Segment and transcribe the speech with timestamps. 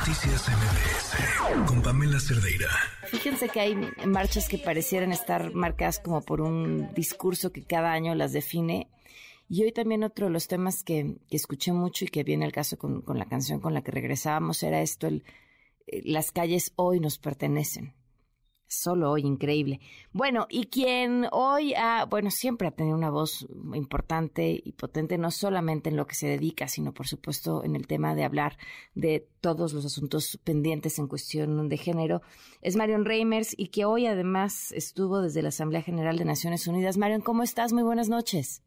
[0.00, 2.70] Noticias MBS con Pamela Cerdeira.
[3.04, 8.14] Fíjense que hay marchas que parecieran estar marcadas como por un discurso que cada año
[8.14, 8.88] las define.
[9.50, 12.78] Y hoy también otro de los temas que, escuché mucho y que viene al caso
[12.78, 15.22] con, la canción con la que regresábamos era esto, eh,
[16.04, 17.92] las calles hoy nos pertenecen
[18.70, 19.80] solo hoy, increíble.
[20.12, 25.30] Bueno, y quien hoy ha, bueno, siempre ha tenido una voz importante y potente, no
[25.30, 28.56] solamente en lo que se dedica, sino por supuesto en el tema de hablar
[28.94, 32.22] de todos los asuntos pendientes en cuestión de género,
[32.62, 36.96] es Marion Reimers y que hoy además estuvo desde la Asamblea General de Naciones Unidas.
[36.96, 37.72] Marion, ¿cómo estás?
[37.72, 38.62] Muy buenas noches.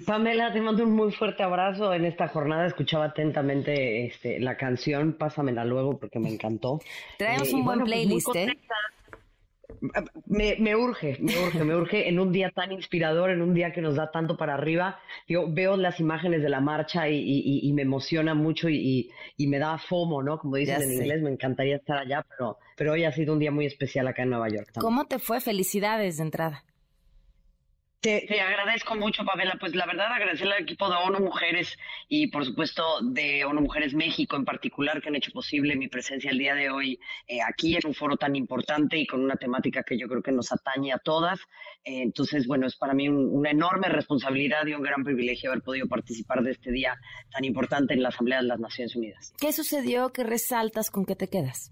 [0.00, 2.66] Pamela, te mando un muy fuerte abrazo en esta jornada.
[2.66, 6.80] Escuchaba atentamente este, la canción, pásamela luego porque me encantó.
[7.18, 8.58] Traemos eh, un buen pues, playlist, ¿eh?
[10.26, 13.80] Me, urge, me urge, me urge en un día tan inspirador, en un día que
[13.80, 15.00] nos da tanto para arriba.
[15.26, 20.22] Yo veo las imágenes de la marcha y, me emociona mucho y, me da fomo,
[20.22, 20.38] ¿no?
[20.38, 23.50] Como dicen en inglés, me encantaría estar allá, pero, pero hoy ha sido un día
[23.50, 24.70] muy especial acá en Nueva York.
[24.80, 25.40] ¿Cómo te fue?
[25.40, 26.64] Felicidades de entrada.
[28.02, 29.56] Te, agradezco mucho, Pamela.
[29.60, 33.94] Pues la verdad, agradecerle al equipo de ONU Mujeres y, por supuesto, de ONU Mujeres
[33.94, 37.76] México en particular, que han hecho posible mi presencia el día de hoy eh, aquí
[37.76, 40.92] en un foro tan importante y con una temática que yo creo que nos atañe
[40.92, 41.38] a todas.
[41.84, 45.86] Eh, entonces, bueno, es para mí una enorme responsabilidad y un gran privilegio haber podido
[45.86, 46.98] participar de este día
[47.30, 49.32] tan importante en la Asamblea de las Naciones Unidas.
[49.38, 50.08] ¿Qué sucedió?
[50.08, 50.90] ¿Qué resaltas?
[50.90, 51.70] ¿Con qué te quedas?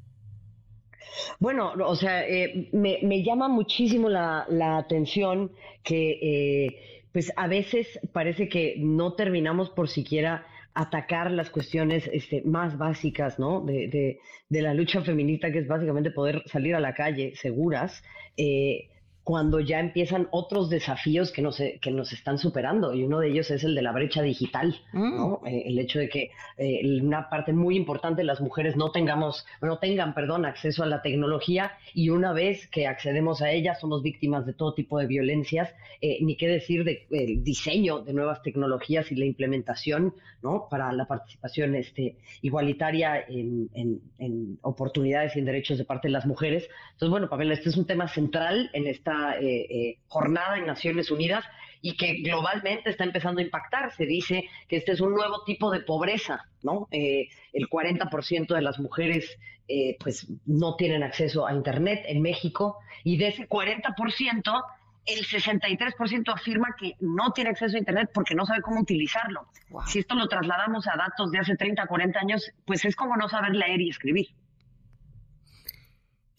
[1.38, 4.46] Bueno, o sea, eh, me, llama muchísimo la,
[4.78, 12.08] atención que, eh, pues a veces parece que no terminamos por siquiera atacar las cuestiones
[12.12, 13.60] este, más básicas, ¿no?
[13.60, 18.02] De, de, la lucha feminista, que es básicamente poder salir a la calle seguras.
[18.36, 18.89] Eh,
[19.24, 23.50] cuando ya empiezan otros desafíos que nos, que nos están superando y uno de ellos
[23.50, 25.40] es el de la brecha digital, ¿no?
[25.42, 25.46] Mm.
[25.46, 29.46] Eh, el hecho de que eh, una parte muy importante de las mujeres no tengamos,
[29.60, 34.02] no tengan, perdón, acceso a la tecnología y una vez que accedemos a ella somos
[34.02, 35.68] víctimas de todo tipo de violencias,
[36.00, 40.66] eh, ni qué decir del diseño de nuevas tecnologías y la implementación, ¿no?
[40.70, 46.12] Para la participación este, igualitaria en, en, en oportunidades y en derechos de parte de
[46.12, 46.68] las mujeres.
[46.92, 49.09] Entonces, bueno, Pamela, este es un tema central en esta
[49.40, 51.44] eh, eh, jornada en Naciones Unidas
[51.82, 53.92] y que globalmente está empezando a impactar.
[53.94, 56.88] Se dice que este es un nuevo tipo de pobreza, ¿no?
[56.90, 59.38] Eh, el 40% de las mujeres
[60.00, 64.64] pues no tienen acceso a Internet en México y de ese 40%,
[65.06, 69.46] el 63% afirma que no tiene acceso a Internet porque no sabe cómo utilizarlo.
[69.86, 73.28] Si esto lo trasladamos a datos de hace 30, 40 años, pues es como no
[73.28, 74.34] saber leer y escribir.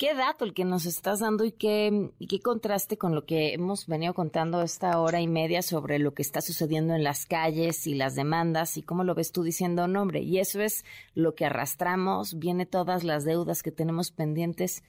[0.02, 3.86] Qué dato el que nos estás dando y qué, qué contraste con lo que hemos
[3.86, 7.94] venido contando esta hora y media sobre lo que está sucediendo en las calles y
[7.94, 10.22] las demandas y cómo lo ves tú diciendo, nombre.
[10.22, 14.82] y eso es lo que arrastramos, viene todas las deudas que tenemos pendientes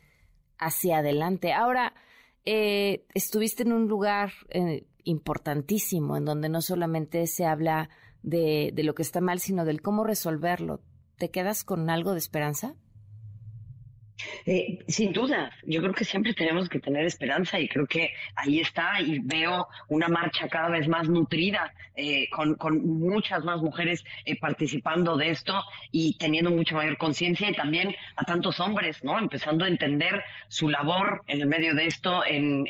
[0.56, 1.52] hacia adelante.
[1.52, 1.92] Ahora,
[2.46, 7.90] eh, estuviste en un lugar eh, importantísimo en donde no solamente se habla
[8.22, 10.80] de, de lo que está mal, sino del cómo resolverlo.
[11.18, 12.76] ¿Te quedas con algo de esperanza?
[14.46, 18.60] Eh, sin duda, yo creo que siempre tenemos que tener esperanza y creo que ahí
[18.60, 24.38] está y veo una marcha cada vez más nutrida, eh, con, muchas más mujeres eh,
[24.38, 29.18] participando de esto y teniendo mucha mayor conciencia y también a tantos hombres, ¿no?
[29.18, 32.64] Empezando a entender su labor en el medio de esto, en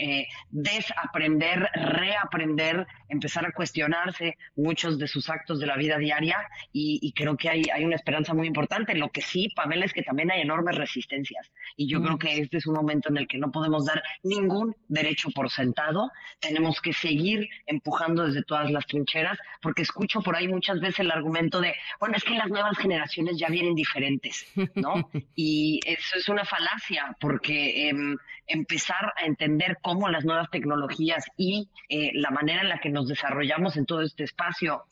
[0.51, 7.37] desaprender, reaprender, empezar a cuestionarse muchos de sus actos de la vida diaria y, creo
[7.37, 8.95] que hay, hay una esperanza muy importante.
[8.95, 10.77] Lo que sí, Pamela, es que también hay enormes
[11.77, 12.19] y yo creo mm.
[12.19, 16.11] que este es un momento en el que no podemos dar ningún derecho por sentado.
[16.41, 21.11] Tenemos que seguir empujando desde todas las trincheras, porque escucho por ahí muchas veces el
[21.11, 25.11] argumento de, bueno, es que las nuevas generaciones ya vienen diferentes, ¿no?
[25.35, 28.17] y eso es una falacia, porque em,
[28.47, 33.09] empezar a entender cómo las nuevas tecnologías y eh, la manera en la que nos
[33.09, 34.85] desarrollamos en todo este espacio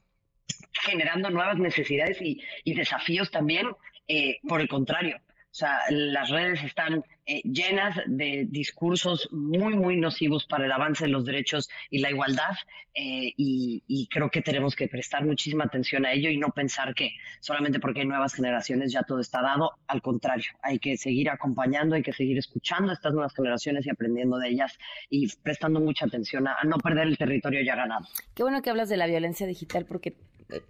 [0.83, 3.69] generando nuevas necesidades y, desafíos también,
[4.09, 5.21] eh, por el contrario,
[5.51, 11.07] o sea, las redes están eh, llenas de discursos muy, muy nocivos para el avance
[11.07, 12.55] de los derechos y la igualdad
[12.95, 17.13] eh, y, creo que tenemos que prestar muchísima atención a ello y no pensar que
[17.41, 19.73] solamente porque hay nuevas generaciones ya todo está dado.
[19.89, 23.91] Al contrario, hay que seguir acompañando, hay que seguir escuchando a estas nuevas generaciones y
[23.91, 28.07] aprendiendo de ellas y prestando mucha atención a no perder el territorio ya ganado.
[28.35, 30.17] Qué bueno que hablas de la violencia digital porque
[30.51, 30.63] eh,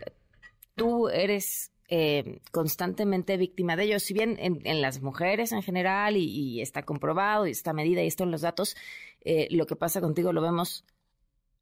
[0.74, 4.04] tú eres eh, constantemente víctima de ellos.
[4.04, 8.22] Si bien en, las mujeres en general y, está comprobado y está medida y esto
[8.22, 8.76] en los datos,
[9.22, 10.84] eh, lo que pasa contigo lo vemos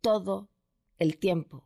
[0.02, 0.50] todo
[0.98, 1.64] el tiempo.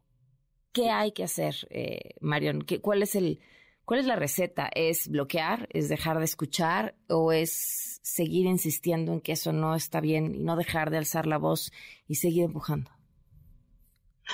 [0.72, 2.64] ¿Qué hay que hacer, eh, Marion?
[2.80, 3.40] ¿Cuál es el,
[3.84, 4.70] ¿Cuál es la receta?
[4.72, 5.68] ¿Es bloquear?
[5.72, 6.94] ¿Es dejar de escuchar?
[7.08, 11.26] ¿O es seguir insistiendo en que eso no está bien y no dejar de alzar
[11.26, 11.72] la voz
[12.06, 12.92] y seguir empujando?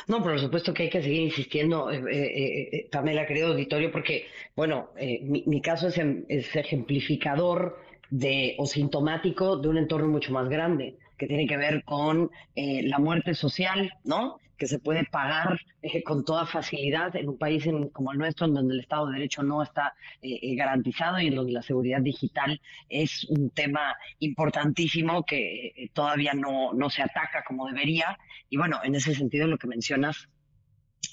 [0.07, 4.27] No, por supuesto que hay que seguir insistiendo, eh, eh, eh Pamela, querido auditorio, porque,
[4.55, 7.79] bueno, eh, mi, caso es, em, es, ejemplificador
[8.11, 12.99] de, o sintomático de un entorno mucho más grande, que tiene que ver con la
[12.99, 14.39] muerte social, ¿no?
[14.59, 18.55] que se puede pagar eh, con toda facilidad en un país como el nuestro, en
[18.55, 22.01] donde el Estado de Derecho no está eh, eh, garantizado y en donde la seguridad
[22.01, 28.19] digital es un tema importantísimo que todavía no, no se ataca como debería.
[28.51, 30.29] Y bueno, en ese sentido lo que mencionas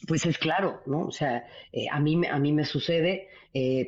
[0.07, 1.07] pues es claro, ¿no?
[1.07, 1.45] O sea,
[1.91, 3.29] a, mí, a mí me sucede,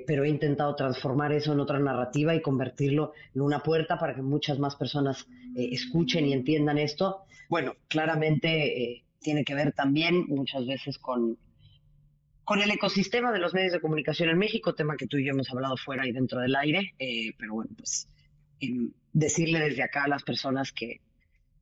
[0.07, 4.21] pero he intentado transformar eso en otra narrativa y convertirlo en una puerta para que
[4.21, 7.23] muchas más personas escuchen y entiendan esto.
[7.49, 11.37] Bueno, claramente tiene que ver también muchas veces con,
[12.47, 15.31] con el ecosistema de los medios de comunicación en México, tema que tú y yo
[15.31, 18.07] hemos hablado fuera y dentro del aire, eh, pero bueno, pues
[19.11, 21.01] decirle desde acá a las personas que,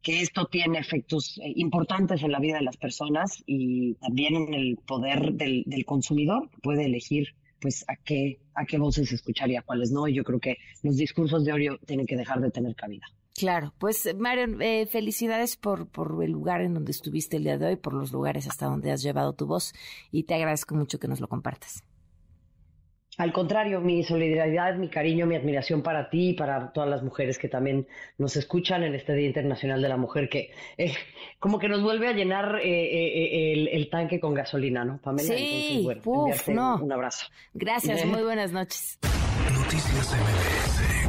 [0.05, 4.53] que esto tiene efectos eh, importantes en la vida de las personas y también en
[4.53, 7.29] el poder del, del consumidor, puede elegir
[7.59, 10.57] pues a qué, a qué voces escuchar y a cuáles no, y yo creo que
[10.83, 13.07] los discursos de Oreo tienen que dejar de tener cabida.
[13.33, 17.65] Claro, pues Marion, eh, felicidades por, por el lugar en donde estuviste el día de
[17.65, 19.73] hoy, por los lugares hasta donde has llevado tu voz
[20.11, 21.83] y te agradezco mucho que nos lo compartas.
[23.17, 27.37] Al contrario, mi solidaridad, mi cariño, mi admiración para ti y para todas las mujeres
[27.37, 30.93] que también nos escuchan en este Día Internacional de la Mujer, que eh,
[31.39, 35.35] como que nos vuelve a llenar eh, el, tanque con gasolina, ¿no, Pamela?
[35.35, 35.87] Sí,
[36.47, 36.77] no.
[36.77, 37.27] Un abrazo.
[37.53, 38.99] Gracias, muy buenas noches.
[39.53, 41.04] Noticias MBS